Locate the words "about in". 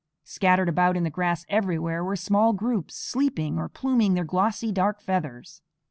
0.67-1.03